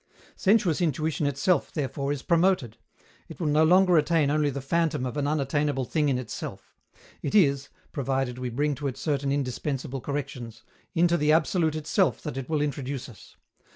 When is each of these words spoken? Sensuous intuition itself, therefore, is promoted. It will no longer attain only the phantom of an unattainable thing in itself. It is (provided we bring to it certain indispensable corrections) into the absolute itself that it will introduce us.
Sensuous 0.35 0.81
intuition 0.81 1.27
itself, 1.27 1.71
therefore, 1.71 2.11
is 2.11 2.23
promoted. 2.23 2.75
It 3.29 3.39
will 3.39 3.45
no 3.45 3.63
longer 3.63 3.97
attain 3.97 4.31
only 4.31 4.49
the 4.49 4.59
phantom 4.59 5.05
of 5.05 5.15
an 5.15 5.27
unattainable 5.27 5.85
thing 5.85 6.09
in 6.09 6.17
itself. 6.17 6.75
It 7.21 7.35
is 7.35 7.69
(provided 7.91 8.39
we 8.39 8.49
bring 8.49 8.73
to 8.73 8.87
it 8.87 8.97
certain 8.97 9.31
indispensable 9.31 10.01
corrections) 10.01 10.63
into 10.95 11.17
the 11.17 11.31
absolute 11.31 11.75
itself 11.75 12.19
that 12.23 12.35
it 12.35 12.49
will 12.49 12.61
introduce 12.63 13.07
us. 13.09 13.35